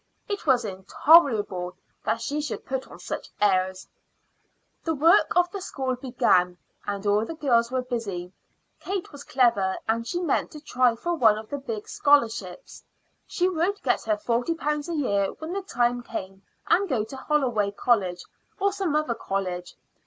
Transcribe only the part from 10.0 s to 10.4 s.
she